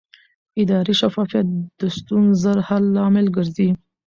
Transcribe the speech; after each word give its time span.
اداري 0.61 0.93
شفافیت 1.01 1.47
د 1.79 1.81
ستونزو 1.97 2.39
ژر 2.53 2.57
حل 2.67 2.83
لامل 2.95 3.25
ګرځي 3.35 3.69